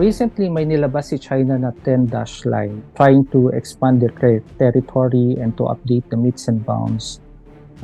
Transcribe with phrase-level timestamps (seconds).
[0.00, 5.52] Recently, may nilabas si China na 10-dash line trying to expand their ter- territory and
[5.60, 7.20] to update the meets and bounds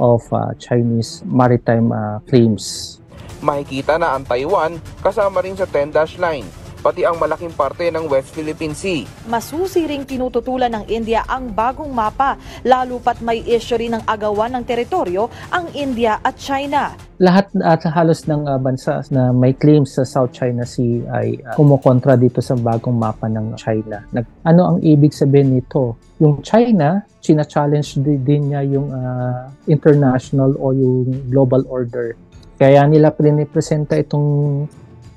[0.00, 2.96] of uh, Chinese maritime uh, claims.
[3.44, 6.48] Makikita na ang Taiwan kasama rin sa 10-dash line,
[6.86, 9.02] pati ang malaking parte ng West Philippine Sea.
[9.26, 14.54] Masusi ring tinututulan ng India ang bagong mapa, lalo pat may issue rin ng agawan
[14.54, 16.94] ng teritoryo ang India at China.
[17.18, 21.58] Lahat at halos ng uh, bansa na may claims sa South China Sea ay uh,
[21.58, 24.06] kumukontra dito sa bagong mapa ng China.
[24.14, 25.98] Nag, ano ang ibig sabihin nito?
[26.22, 32.14] Yung China, china-challenge di- din niya yung uh, international o yung global order.
[32.62, 34.62] Kaya nila pinipresenta itong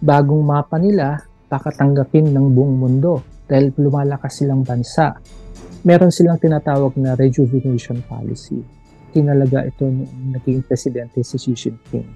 [0.01, 5.17] bagong mapa nila pakatanggapin ng buong mundo dahil lumalakas silang bansa.
[5.81, 8.61] Meron silang tinatawag na rejuvenation policy.
[9.09, 12.07] Tinalaga ito nung naging presidente si Xi Jinping.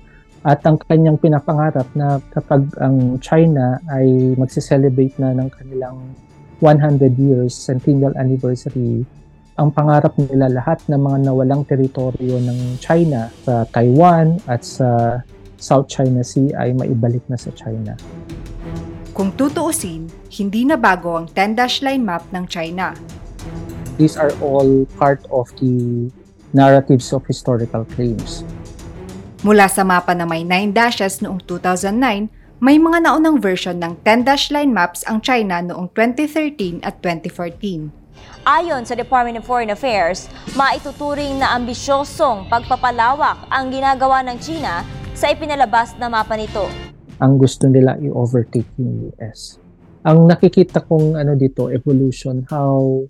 [0.45, 6.13] At ang kanyang pinapangarap na kapag ang China ay magse-celebrate na ng kanilang
[6.59, 9.07] 100 years centennial anniversary,
[9.55, 15.21] ang pangarap nila lahat ng mga nawalang teritoryo ng China sa Taiwan at sa
[15.55, 17.95] South China Sea ay maibalik na sa China.
[19.23, 22.91] Kung tutuusin, hindi na bago ang 10-dash line map ng China.
[23.95, 26.11] These are all part of the
[26.51, 28.43] narratives of historical claims.
[29.47, 32.27] Mula sa mapa na may 9 dashes noong 2009,
[32.59, 37.95] may mga naunang version ng 10-dash line maps ang China noong 2013 at 2014.
[38.43, 44.83] Ayon sa Department of Foreign Affairs, maituturing na ambisyosong pagpapalawak ang ginagawa ng China
[45.15, 46.67] sa ipinalabas na mapa nito.
[47.23, 49.55] Ang gusto nila i-overtake yung US.
[50.03, 53.07] Ang nakikita kong ano dito, evolution, how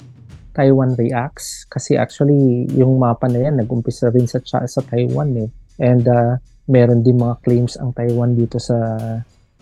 [0.54, 1.66] Taiwan reacts.
[1.66, 5.50] Kasi actually, yung mapa na yan, nag-umpisa rin sa, sa Taiwan eh.
[5.82, 6.38] And uh,
[6.70, 8.78] meron din mga claims ang Taiwan dito sa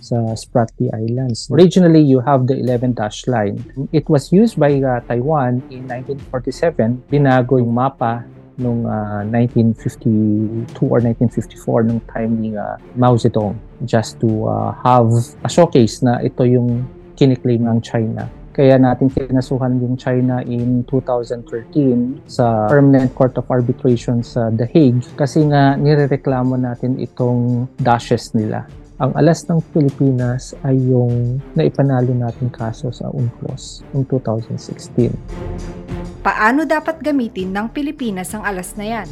[0.02, 1.46] sa Spratly Islands.
[1.54, 3.62] Originally, you have the 11 dash line.
[3.94, 7.06] It was used by uh, Taiwan in 1947.
[7.06, 8.26] Binago yung mapa
[8.62, 15.10] nung uh, 1952 or 1954 nung time ni uh, Mao Zedong just to uh, have
[15.42, 16.86] a showcase na ito yung
[17.18, 18.30] kiniklaim ng China.
[18.52, 25.08] Kaya natin kinasuhan yung China in 2013 sa Permanent Court of Arbitration sa The Hague
[25.16, 28.68] kasi nga nirereklamo natin itong dashes nila.
[29.02, 35.81] Ang alas ng Pilipinas ay yung naipanalo natin kaso sa UNCLOS noong 2016.
[36.22, 39.10] Paano dapat gamitin ng Pilipinas ang alas na yan?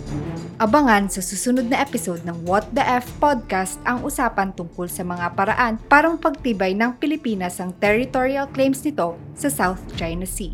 [0.62, 5.34] Abangan sa susunod na episode ng What the F podcast ang usapan tungkol sa mga
[5.34, 10.54] paraan parang pagtibay ng Pilipinas ang territorial claims nito sa South China Sea.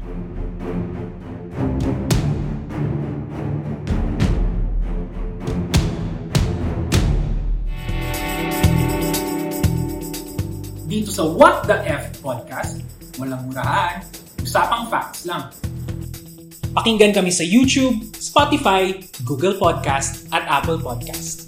[10.87, 12.79] Dito sa What the F podcast,
[13.19, 14.07] walang murahan,
[14.39, 15.51] usapang facts lang.
[16.75, 21.44] Pakinggan kami sa YouTube, Spotify, Google Podcast at Apple Podcast.